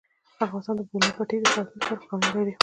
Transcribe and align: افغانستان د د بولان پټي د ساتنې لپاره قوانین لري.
افغانستان 0.45 0.75
د 0.75 0.79
د 0.81 0.87
بولان 0.89 1.11
پټي 1.17 1.37
د 1.41 1.45
ساتنې 1.55 1.75
لپاره 1.79 2.05
قوانین 2.09 2.31
لري. 2.37 2.53